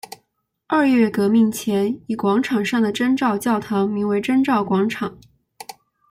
[0.65, 5.15] 二月革命前以广场上的征兆教堂名为征兆广场。